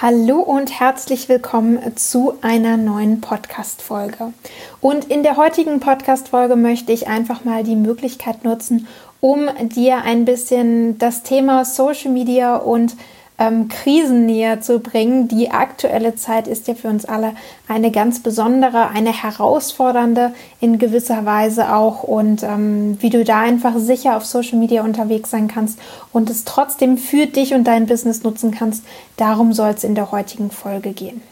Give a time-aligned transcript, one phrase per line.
[0.00, 4.32] Hallo und herzlich willkommen zu einer neuen Podcast-Folge.
[4.80, 8.86] Und in der heutigen Podcast-Folge möchte ich einfach mal die Möglichkeit nutzen,
[9.18, 12.94] um dir ein bisschen das Thema Social Media und
[13.38, 15.28] ähm, Krisen näher zu bringen.
[15.28, 17.32] Die aktuelle Zeit ist ja für uns alle
[17.68, 23.76] eine ganz besondere, eine herausfordernde in gewisser Weise auch und ähm, wie du da einfach
[23.78, 25.78] sicher auf Social Media unterwegs sein kannst
[26.12, 28.84] und es trotzdem für dich und dein Business nutzen kannst.
[29.16, 31.22] Darum soll es in der heutigen Folge gehen.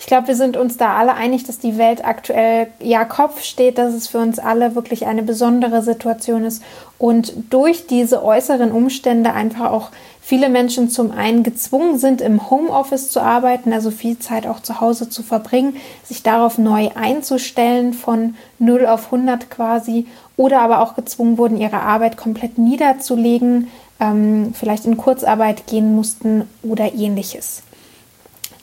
[0.00, 3.76] Ich glaube, wir sind uns da alle einig, dass die Welt aktuell ja Kopf steht,
[3.76, 6.62] dass es für uns alle wirklich eine besondere Situation ist
[6.98, 9.90] und durch diese äußeren Umstände einfach auch
[10.30, 14.80] viele Menschen zum einen gezwungen sind, im Homeoffice zu arbeiten, also viel Zeit auch zu
[14.80, 20.94] Hause zu verbringen, sich darauf neu einzustellen von 0 auf 100 quasi oder aber auch
[20.94, 23.66] gezwungen wurden, ihre Arbeit komplett niederzulegen,
[23.98, 27.64] ähm, vielleicht in Kurzarbeit gehen mussten oder ähnliches.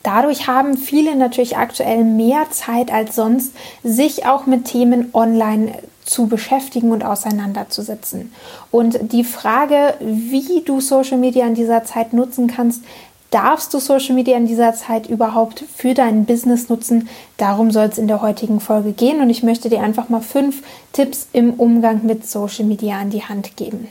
[0.04, 5.74] Dadurch haben viele natürlich aktuell mehr Zeit als sonst, sich auch mit Themen online
[6.08, 8.34] zu beschäftigen und auseinanderzusetzen.
[8.72, 12.82] Und die Frage, wie du Social Media in dieser Zeit nutzen kannst,
[13.30, 17.10] darfst du Social Media in dieser Zeit überhaupt für dein Business nutzen?
[17.36, 20.64] Darum soll es in der heutigen Folge gehen und ich möchte dir einfach mal fünf
[20.94, 23.88] Tipps im Umgang mit Social Media an die Hand geben.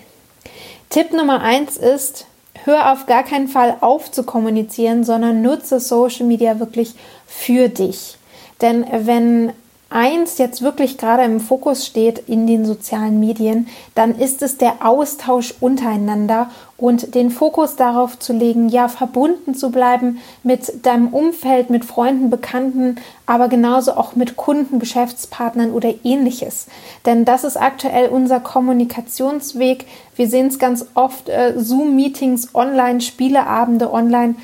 [0.88, 2.26] Tipp Nummer eins ist,
[2.64, 6.94] hör auf gar keinen Fall auf zu kommunizieren, sondern nutze Social Media wirklich
[7.26, 8.16] für dich.
[8.62, 9.52] Denn wenn
[9.88, 14.84] eins jetzt wirklich gerade im Fokus steht in den sozialen Medien, dann ist es der
[14.84, 21.70] Austausch untereinander und den Fokus darauf zu legen, ja, verbunden zu bleiben mit deinem Umfeld,
[21.70, 22.96] mit Freunden, Bekannten,
[23.26, 26.66] aber genauso auch mit Kunden, Geschäftspartnern oder ähnliches.
[27.06, 29.86] Denn das ist aktuell unser Kommunikationsweg.
[30.16, 34.34] Wir sehen es ganz oft, äh, Zoom-Meetings online, Spieleabende online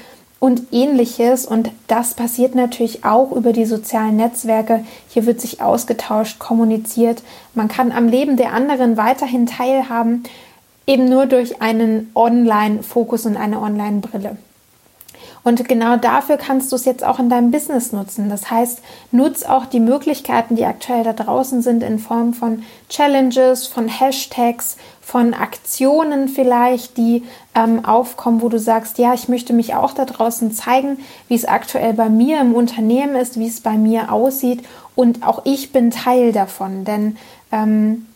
[0.43, 1.47] und ähnliches.
[1.47, 4.85] Und das passiert natürlich auch über die sozialen Netzwerke.
[5.09, 7.23] Hier wird sich ausgetauscht, kommuniziert.
[7.55, 10.25] Man kann am Leben der anderen weiterhin teilhaben,
[10.85, 14.37] eben nur durch einen Online-Fokus und eine Online-Brille.
[15.45, 18.29] Und genau dafür kannst du es jetzt auch in deinem Business nutzen.
[18.29, 18.81] Das heißt,
[19.13, 24.77] nutz auch die Möglichkeiten, die aktuell da draußen sind, in Form von Challenges, von Hashtags,
[25.03, 27.25] von Aktionen vielleicht, die
[27.55, 30.99] ähm, aufkommen, wo du sagst, ja, ich möchte mich auch da draußen zeigen,
[31.29, 34.65] wie es aktuell bei mir im Unternehmen ist, wie es bei mir aussieht.
[34.95, 36.85] Und auch ich bin Teil davon.
[36.85, 37.17] Denn
[37.51, 38.07] ähm,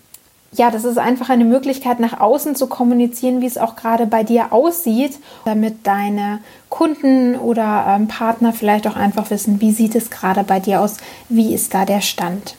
[0.52, 4.22] ja, das ist einfach eine Möglichkeit, nach außen zu kommunizieren, wie es auch gerade bei
[4.22, 6.38] dir aussieht, damit deine
[6.70, 10.98] Kunden oder ähm, Partner vielleicht auch einfach wissen, wie sieht es gerade bei dir aus,
[11.28, 12.54] wie ist da der Stand.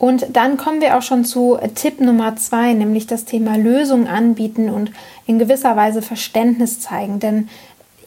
[0.00, 4.70] Und dann kommen wir auch schon zu Tipp Nummer zwei, nämlich das Thema Lösung anbieten
[4.70, 4.90] und
[5.26, 7.20] in gewisser Weise Verständnis zeigen.
[7.20, 7.50] Denn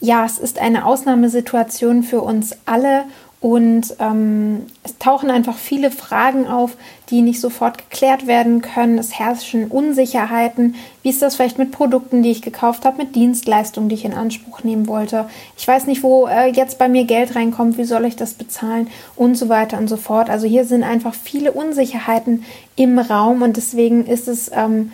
[0.00, 3.04] ja, es ist eine Ausnahmesituation für uns alle
[3.44, 6.78] und ähm, es tauchen einfach viele Fragen auf,
[7.10, 8.96] die nicht sofort geklärt werden können.
[8.96, 10.76] Es herrschen Unsicherheiten.
[11.02, 14.14] Wie ist das vielleicht mit Produkten, die ich gekauft habe, mit Dienstleistungen, die ich in
[14.14, 15.28] Anspruch nehmen wollte?
[15.58, 17.76] Ich weiß nicht, wo äh, jetzt bei mir Geld reinkommt.
[17.76, 18.88] Wie soll ich das bezahlen?
[19.14, 20.30] Und so weiter und so fort.
[20.30, 22.44] Also hier sind einfach viele Unsicherheiten
[22.76, 24.90] im Raum und deswegen ist es ähm,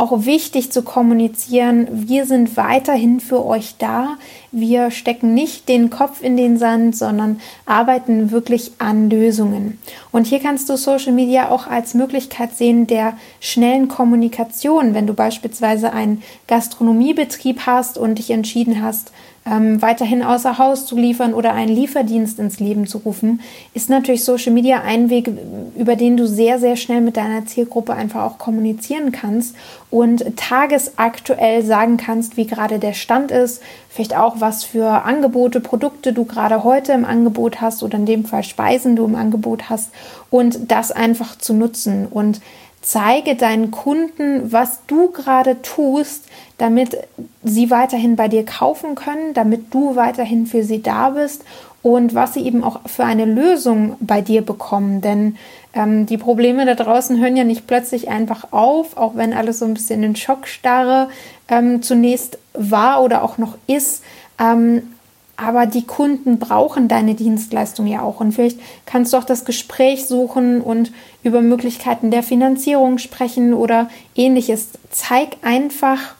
[0.00, 4.16] auch wichtig zu kommunizieren, wir sind weiterhin für euch da.
[4.50, 9.78] Wir stecken nicht den Kopf in den Sand, sondern arbeiten wirklich an Lösungen.
[10.10, 14.94] Und hier kannst du Social Media auch als Möglichkeit sehen der schnellen Kommunikation.
[14.94, 19.12] Wenn du beispielsweise einen Gastronomiebetrieb hast und dich entschieden hast,
[19.46, 23.40] ähm, weiterhin außer Haus zu liefern oder einen Lieferdienst ins Leben zu rufen,
[23.72, 25.30] ist natürlich Social Media ein Weg,
[25.76, 29.56] über den du sehr, sehr schnell mit deiner Zielgruppe einfach auch kommunizieren kannst
[29.90, 36.12] und tagesaktuell sagen kannst, wie gerade der Stand ist, vielleicht auch was für Angebote, Produkte
[36.12, 39.90] du gerade heute im Angebot hast oder in dem Fall Speisen du im Angebot hast
[40.28, 42.06] und das einfach zu nutzen.
[42.06, 42.40] Und
[42.82, 46.24] zeige deinen Kunden, was du gerade tust,
[46.58, 46.96] damit
[47.42, 51.44] sie weiterhin bei dir kaufen können, damit du weiterhin für sie da bist
[51.82, 55.00] und was sie eben auch für eine Lösung bei dir bekommen.
[55.00, 55.36] Denn
[55.74, 59.64] ähm, die Probleme da draußen hören ja nicht plötzlich einfach auf, auch wenn alles so
[59.64, 61.08] ein bisschen in Schockstarre
[61.48, 64.02] ähm, zunächst war oder auch noch ist.
[64.38, 64.82] Ähm,
[65.40, 68.20] aber die Kunden brauchen deine Dienstleistung ja auch.
[68.20, 70.92] Und vielleicht kannst du auch das Gespräch suchen und
[71.22, 74.68] über Möglichkeiten der Finanzierung sprechen oder ähnliches.
[74.90, 76.14] Zeig einfach,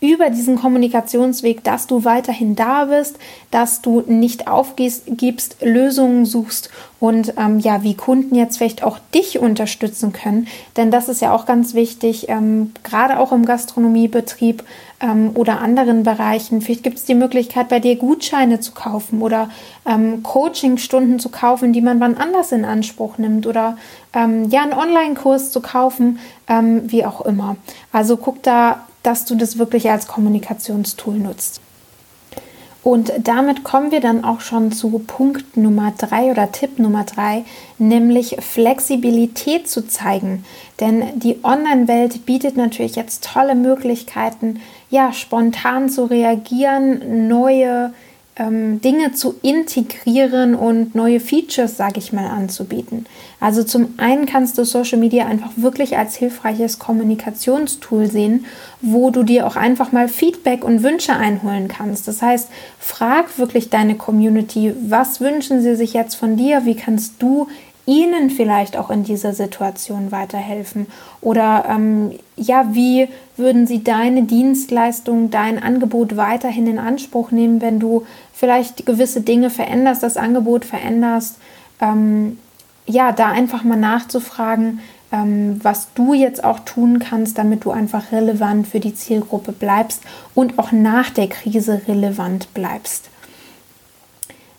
[0.00, 3.18] über diesen Kommunikationsweg, dass du weiterhin da bist,
[3.50, 6.70] dass du nicht aufgibst, Lösungen suchst
[7.00, 10.48] und ähm, ja, wie Kunden jetzt vielleicht auch dich unterstützen können.
[10.76, 14.64] Denn das ist ja auch ganz wichtig, ähm, gerade auch im Gastronomiebetrieb
[15.00, 16.60] ähm, oder anderen Bereichen.
[16.60, 19.50] Vielleicht gibt es die Möglichkeit, bei dir Gutscheine zu kaufen oder
[19.86, 23.78] ähm, Coachingstunden zu kaufen, die man wann anders in Anspruch nimmt oder
[24.12, 26.18] ähm, ja, einen Online-Kurs zu kaufen,
[26.48, 27.56] ähm, wie auch immer.
[27.92, 31.60] Also guck da dass du das wirklich als Kommunikationstool nutzt.
[32.82, 37.44] Und damit kommen wir dann auch schon zu Punkt Nummer drei oder Tipp Nummer drei,
[37.78, 40.44] nämlich Flexibilität zu zeigen.
[40.78, 47.92] Denn die Online-Welt bietet natürlich jetzt tolle Möglichkeiten, ja, spontan zu reagieren, neue
[48.38, 53.06] ähm, Dinge zu integrieren und neue Features, sage ich mal, anzubieten.
[53.40, 58.44] Also zum einen kannst du Social Media einfach wirklich als hilfreiches Kommunikationstool sehen,
[58.82, 62.08] wo du dir auch einfach mal Feedback und Wünsche einholen kannst.
[62.08, 67.14] Das heißt, frag wirklich deine Community, was wünschen sie sich jetzt von dir, wie kannst
[67.22, 67.48] du
[67.86, 70.86] ihnen vielleicht auch in dieser Situation weiterhelfen?
[71.20, 77.80] Oder ähm, ja, wie würden sie deine Dienstleistung, dein Angebot weiterhin in Anspruch nehmen, wenn
[77.80, 81.36] du vielleicht gewisse Dinge veränderst, das Angebot veränderst?
[81.80, 82.38] Ähm,
[82.86, 84.80] ja, da einfach mal nachzufragen,
[85.12, 90.02] ähm, was du jetzt auch tun kannst, damit du einfach relevant für die Zielgruppe bleibst
[90.34, 93.10] und auch nach der Krise relevant bleibst.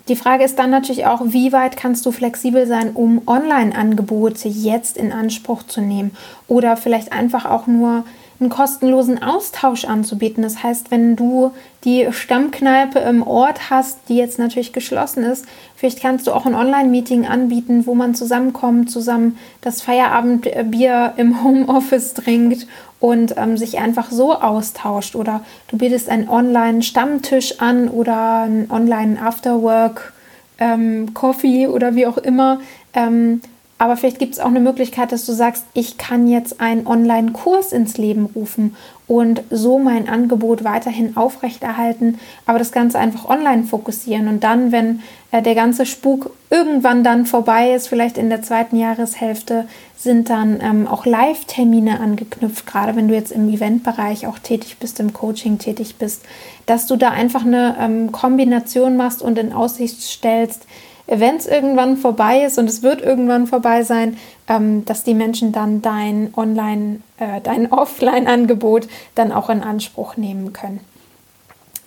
[0.07, 4.95] Die Frage ist dann natürlich auch, wie weit kannst du flexibel sein, um Online-Angebote jetzt
[4.95, 6.15] in Anspruch zu nehmen?
[6.47, 8.05] Oder vielleicht einfach auch nur
[8.39, 10.43] einen kostenlosen Austausch anzubieten.
[10.43, 11.53] Das heißt, wenn du
[11.83, 16.53] die Stammkneipe im Ort hast, die jetzt natürlich geschlossen ist, vielleicht kannst du auch ein
[16.53, 22.67] Online-Meeting anbieten, wo man zusammenkommt, zusammen das Feierabendbier im Homeoffice trinkt
[22.99, 25.15] und ähm, sich einfach so austauscht.
[25.15, 32.59] Oder du bietest einen Online-Stammtisch an oder ein Online-Afterwork-Coffee ähm, oder wie auch immer.
[32.93, 33.41] Ähm,
[33.79, 37.73] aber vielleicht gibt es auch eine Möglichkeit, dass du sagst, ich kann jetzt einen Online-Kurs
[37.73, 38.75] ins Leben rufen
[39.05, 44.27] und so mein Angebot weiterhin aufrechterhalten, aber das Ganze einfach online fokussieren.
[44.27, 45.01] Und dann, wenn
[45.31, 50.59] äh, der ganze Spuk irgendwann dann vorbei ist, vielleicht in der zweiten Jahreshälfte, sind dann
[50.61, 55.59] ähm, auch Live-Termine angeknüpft, gerade wenn du jetzt im Eventbereich auch tätig bist, im Coaching
[55.59, 56.23] tätig bist,
[56.65, 60.65] dass du da einfach eine ähm, Kombination machst und in Aussicht stellst,
[61.07, 64.17] wenn es irgendwann vorbei ist und es wird irgendwann vorbei sein,
[64.47, 70.53] ähm, dass die Menschen dann dein Online, äh, dein Offline-Angebot dann auch in Anspruch nehmen
[70.53, 70.81] können.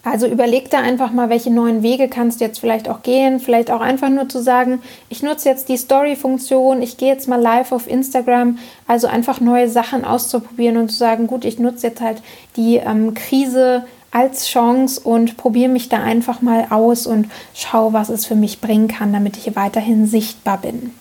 [0.03, 3.39] Also überleg da einfach mal, welche neuen Wege kannst du jetzt vielleicht auch gehen.
[3.39, 4.81] Vielleicht auch einfach nur zu sagen,
[5.11, 8.59] ich nutze jetzt die Story-Funktion, ich gehe jetzt mal live auf Instagram.
[8.87, 12.23] Also einfach neue Sachen auszuprobieren und zu sagen, gut, ich nutze jetzt halt
[12.57, 18.09] die ähm, Krise als Chance und probiere mich da einfach mal aus und schaue, was
[18.09, 20.95] es für mich bringen kann, damit ich weiterhin sichtbar bin.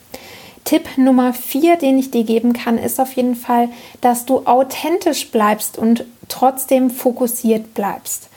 [0.66, 3.70] Tipp Nummer vier, den ich dir geben kann, ist auf jeden Fall,
[4.02, 8.30] dass du authentisch bleibst und trotzdem fokussiert bleibst.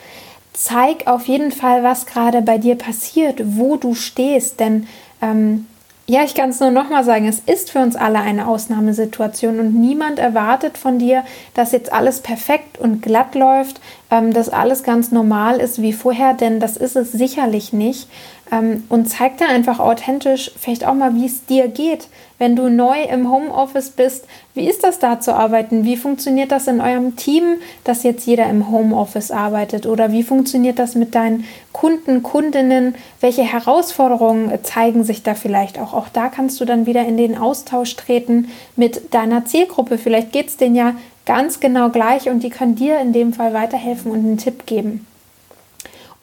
[0.55, 4.87] Zeig auf jeden Fall, was gerade bei dir passiert, wo du stehst, denn
[5.21, 5.67] ähm,
[6.09, 9.75] ja, ich kann es nur nochmal sagen, es ist für uns alle eine Ausnahmesituation und
[9.75, 11.25] niemand erwartet von dir,
[11.55, 13.81] dass jetzt alles perfekt und glatt läuft,
[14.13, 18.09] ähm, dass alles ganz normal ist wie vorher, denn das ist es sicherlich nicht.
[18.53, 22.69] Ähm, und zeig da einfach authentisch vielleicht auch mal, wie es dir geht, wenn du
[22.69, 24.27] neu im Homeoffice bist.
[24.53, 25.87] Wie ist das da zu arbeiten?
[25.87, 27.55] Wie funktioniert das in eurem Team,
[27.85, 29.87] dass jetzt jeder im Homeoffice arbeitet?
[29.87, 32.97] Oder wie funktioniert das mit deinen Kunden, Kundinnen?
[33.21, 35.95] Welche Herausforderungen zeigen sich da vielleicht auch?
[35.95, 39.97] Auch da kannst du dann wieder in den Austausch treten mit deiner Zielgruppe.
[39.97, 43.55] Vielleicht geht es denen ja ganz genau gleich und die können dir in dem Fall
[43.55, 45.07] weiterhelfen und einen Tipp geben.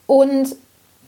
[0.08, 0.56] Und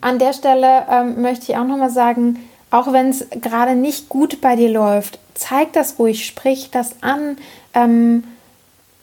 [0.02, 2.40] an der Stelle ähm, möchte ich auch nochmal sagen,
[2.72, 7.38] auch wenn es gerade nicht gut bei dir läuft, zeig das ruhig, sprich das an.
[7.74, 8.24] Ähm,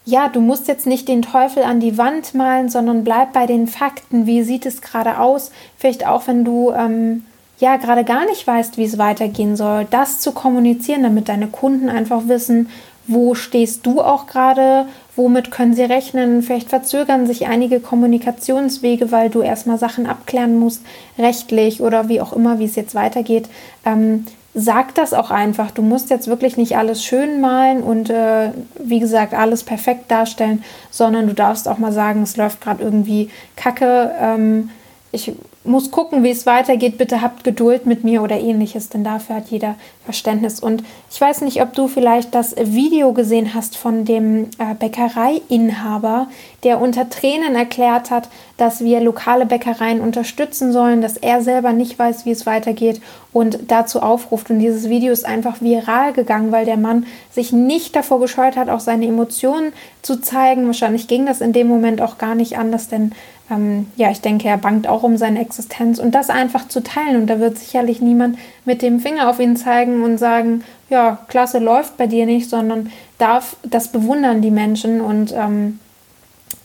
[0.05, 3.67] ja, du musst jetzt nicht den Teufel an die Wand malen, sondern bleib bei den
[3.67, 4.27] Fakten.
[4.27, 5.51] Wie sieht es gerade aus?
[5.77, 7.27] Vielleicht auch, wenn du ähm,
[7.59, 11.91] ja gerade gar nicht weißt, wie es weitergehen soll, das zu kommunizieren, damit deine Kunden
[11.91, 12.71] einfach wissen,
[13.09, 14.87] wo stehst du auch gerade?
[15.17, 16.43] Womit können sie rechnen?
[16.43, 20.83] Vielleicht verzögern sich einige Kommunikationswege, weil du erstmal Sachen abklären musst,
[21.19, 23.49] rechtlich oder wie auch immer, wie es jetzt weitergeht.
[23.85, 25.71] Ähm, sag das auch einfach.
[25.71, 30.63] Du musst jetzt wirklich nicht alles schön malen und äh, wie gesagt alles perfekt darstellen,
[30.91, 34.13] sondern du darfst auch mal sagen, es läuft gerade irgendwie kacke.
[34.21, 34.71] Ähm,
[35.13, 35.33] ich
[35.65, 36.99] muss gucken, wie es weitergeht.
[36.99, 39.75] Bitte habt Geduld mit mir oder ähnliches, denn dafür hat jeder
[40.05, 40.61] Verständnis.
[40.61, 46.29] Und ich weiß nicht, ob du vielleicht das Video gesehen hast von dem äh, Bäckereiinhaber,
[46.65, 51.99] der unter Tränen erklärt hat, dass wir lokale Bäckereien unterstützen sollen, dass er selber nicht
[51.99, 53.01] weiß, wie es weitergeht
[53.33, 54.51] und dazu aufruft.
[54.51, 58.69] Und dieses Video ist einfach viral gegangen, weil der Mann sich nicht davor gescheut hat,
[58.69, 59.73] auch seine Emotionen
[60.03, 60.67] zu zeigen.
[60.67, 63.13] Wahrscheinlich ging das in dem Moment auch gar nicht anders, denn
[63.51, 67.17] ähm, ja, ich denke, er bangt auch um seine Existenz und das einfach zu teilen.
[67.17, 71.59] Und da wird sicherlich niemand mit dem Finger auf ihn zeigen und sagen, ja, klasse
[71.59, 75.81] läuft bei dir nicht, sondern darf das bewundern die Menschen und ähm,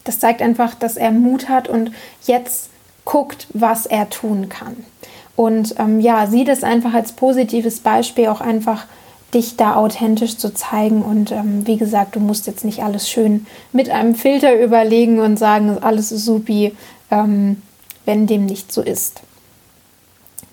[0.04, 1.92] das zeigt einfach, dass er Mut hat und
[2.26, 2.70] jetzt
[3.06, 4.76] guckt, was er tun kann.
[5.36, 8.86] Und ähm, ja, sieht es einfach als positives Beispiel auch einfach
[9.34, 11.02] dich da authentisch zu zeigen.
[11.02, 15.38] Und ähm, wie gesagt, du musst jetzt nicht alles schön mit einem Filter überlegen und
[15.38, 16.74] sagen, alles ist supi,
[17.12, 17.62] ähm,
[18.06, 19.22] wenn dem nicht so ist.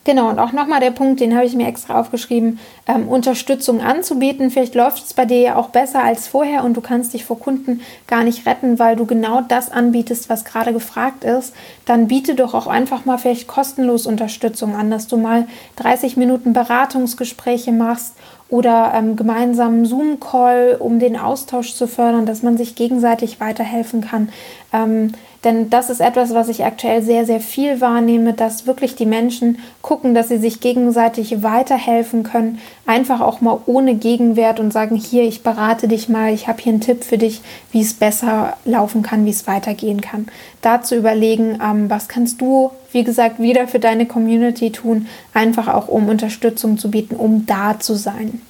[0.04, 4.50] Genau, und auch nochmal der Punkt, den habe ich mir extra aufgeschrieben, ähm, Unterstützung anzubieten.
[4.50, 7.38] Vielleicht läuft es bei dir ja auch besser als vorher und du kannst dich vor
[7.38, 11.54] Kunden gar nicht retten, weil du genau das anbietest, was gerade gefragt ist.
[11.84, 16.54] Dann biete doch auch einfach mal vielleicht kostenlos Unterstützung an, dass du mal 30 Minuten
[16.54, 18.14] Beratungsgespräche machst
[18.48, 24.30] oder ähm, gemeinsamen Zoom-Call, um den Austausch zu fördern, dass man sich gegenseitig weiterhelfen kann.
[24.72, 29.06] Ähm, denn das ist etwas, was ich aktuell sehr, sehr viel wahrnehme, dass wirklich die
[29.06, 34.96] Menschen gucken, dass sie sich gegenseitig weiterhelfen können, einfach auch mal ohne Gegenwert und sagen,
[34.96, 37.40] hier, ich berate dich mal, ich habe hier einen Tipp für dich,
[37.72, 40.28] wie es besser laufen kann, wie es weitergehen kann.
[40.60, 45.88] Dazu überlegen, ähm, was kannst du, wie gesagt, wieder für deine Community tun, einfach auch
[45.88, 48.42] um Unterstützung zu bieten, um da zu sein.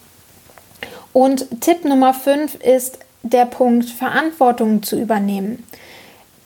[1.12, 5.62] Und Tipp Nummer 5 ist der Punkt, Verantwortung zu übernehmen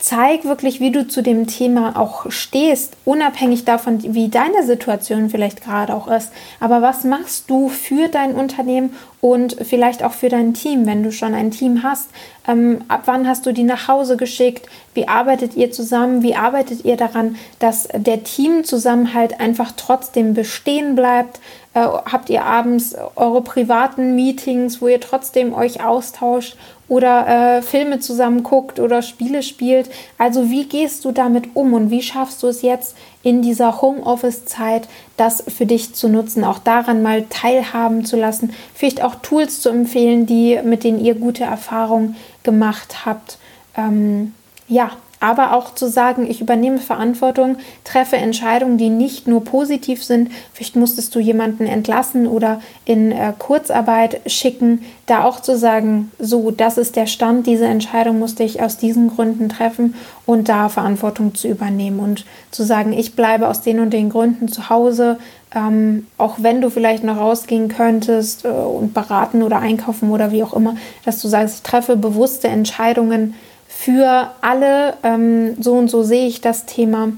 [0.05, 5.65] zeig wirklich, wie du zu dem Thema auch stehst, unabhängig davon, wie deine Situation vielleicht
[5.65, 6.31] gerade auch ist.
[6.61, 11.11] Aber was machst du für dein Unternehmen und vielleicht auch für dein Team, wenn du
[11.11, 12.11] schon ein Team hast?
[12.47, 14.67] Ähm, ab wann hast du die nach Hause geschickt?
[14.93, 16.23] Wie arbeitet ihr zusammen?
[16.23, 21.41] Wie arbeitet ihr daran, dass der Teamzusammenhalt einfach trotzdem bestehen bleibt?
[21.73, 27.27] Äh, habt ihr abends eure privaten Meetings, wo ihr trotzdem euch austauscht oder
[27.57, 29.91] äh, Filme zusammen guckt oder Spiele spielt.
[30.19, 34.87] Also wie gehst du damit um und wie schaffst du es jetzt in dieser Homeoffice-Zeit,
[35.17, 39.69] das für dich zu nutzen, auch daran mal teilhaben zu lassen, vielleicht auch Tools zu
[39.69, 43.39] empfehlen, die mit denen ihr gute Erfahrungen gemacht habt.
[43.77, 44.35] Ähm,
[44.69, 44.93] ja,
[45.25, 50.31] aber auch zu sagen, ich übernehme Verantwortung, treffe Entscheidungen, die nicht nur positiv sind.
[50.53, 54.85] Vielleicht musstest du jemanden entlassen oder in äh, Kurzarbeit schicken.
[55.07, 59.09] Da auch zu sagen, so, das ist der Stand, diese Entscheidung musste ich aus diesen
[59.09, 59.95] Gründen treffen
[60.27, 64.49] und da Verantwortung zu übernehmen und zu sagen, ich bleibe aus den und den Gründen
[64.49, 65.19] zu Hause,
[65.55, 70.43] ähm, auch wenn du vielleicht noch rausgehen könntest äh, und beraten oder einkaufen oder wie
[70.43, 70.77] auch immer,
[71.07, 73.35] dass du sagst, ich treffe bewusste Entscheidungen
[73.77, 77.13] für alle, ähm, so und so sehe ich das Thema.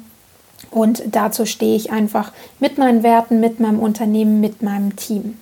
[0.70, 5.38] Und dazu stehe ich einfach mit meinen Werten, mit meinem Unternehmen, mit meinem Team.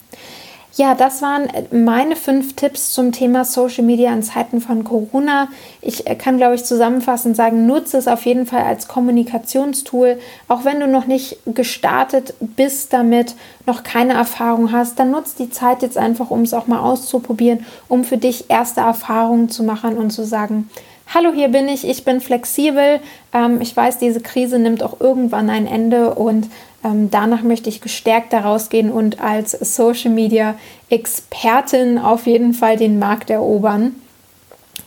[0.76, 5.47] Ja, das waren meine fünf Tipps zum Thema Social Media in Zeiten von Corona.
[5.80, 10.18] Ich äh, kann, glaube ich, zusammenfassend sagen, nutze es auf jeden Fall als Kommunikationstool.
[10.49, 15.50] Auch wenn du noch nicht gestartet bist damit, noch keine Erfahrung hast, dann nutze die
[15.50, 19.97] Zeit jetzt einfach, um es auch mal auszuprobieren, um für dich erste Erfahrungen zu machen
[19.97, 20.68] und zu sagen,
[21.13, 23.01] Hallo, hier bin ich, ich bin flexibel.
[23.33, 26.49] Ähm, ich weiß, diese Krise nimmt auch irgendwann ein Ende und
[26.83, 30.57] ähm, danach möchte ich gestärkt daraus gehen und als Social Media
[30.91, 33.97] Expertin auf jeden Fall den Markt erobern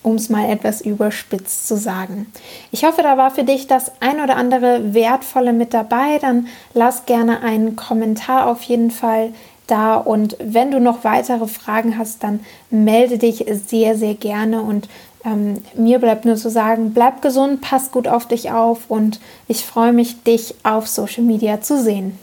[0.03, 2.31] um es mal etwas überspitzt zu sagen.
[2.71, 6.17] Ich hoffe, da war für dich das ein oder andere Wertvolle mit dabei.
[6.19, 9.33] Dann lass gerne einen Kommentar auf jeden Fall
[9.67, 9.95] da.
[9.95, 14.61] Und wenn du noch weitere Fragen hast, dann melde dich sehr, sehr gerne.
[14.61, 14.87] Und
[15.27, 19.65] ähm, mir bleibt nur zu sagen, bleib gesund, pass gut auf dich auf und ich
[19.65, 22.17] freue mich, dich auf Social Media zu sehen.